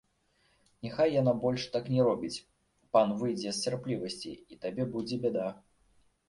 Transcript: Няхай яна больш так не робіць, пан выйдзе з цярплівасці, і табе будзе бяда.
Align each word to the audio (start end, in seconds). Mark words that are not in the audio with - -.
Няхай 0.85 1.09
яна 1.21 1.33
больш 1.43 1.65
так 1.75 1.91
не 1.95 2.01
робіць, 2.07 2.43
пан 2.97 3.13
выйдзе 3.19 3.53
з 3.59 3.69
цярплівасці, 3.69 4.33
і 4.55 4.59
табе 4.65 4.83
будзе 4.97 5.21
бяда. 5.29 5.47